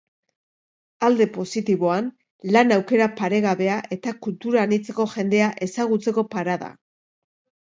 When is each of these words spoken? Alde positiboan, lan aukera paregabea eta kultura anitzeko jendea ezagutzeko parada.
Alde 1.09 1.25
positiboan, 1.33 2.07
lan 2.55 2.75
aukera 2.77 3.09
paregabea 3.19 3.77
eta 3.97 4.15
kultura 4.29 4.63
anitzeko 4.69 5.07
jendea 5.13 5.51
ezagutzeko 5.69 6.27
parada. 6.35 6.73